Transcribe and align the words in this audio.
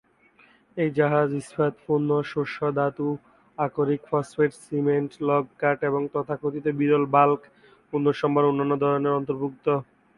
এই 0.77 0.89
জাহাজ 0.97 1.29
ইস্পাত 1.41 1.73
পণ্য, 1.85 2.09
শস্য, 2.31 2.57
ধাতু 2.77 3.07
আকরিক, 3.57 4.01
ফসফেট, 4.09 4.51
সিমেন্ট, 4.63 5.11
লগ, 5.29 5.43
কাঠ 5.61 5.77
এবং 5.89 6.01
তথাকথিত 6.13 6.65
'বিরল 6.71 7.03
বাল্ক 7.15 7.41
পণ্যসম্ভার' 7.89 8.49
অন্যান্য 8.51 8.73
ধরনের 8.83 9.17
অন্তর্ভুক্ত। 9.19 9.65